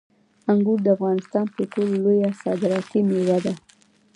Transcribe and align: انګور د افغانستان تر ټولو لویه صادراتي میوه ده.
انګور 0.51 0.79
د 0.83 0.87
افغانستان 0.95 1.45
تر 1.55 1.63
ټولو 1.73 1.93
لویه 2.03 2.29
صادراتي 2.43 2.99
میوه 3.09 3.37
ده. 3.45 3.53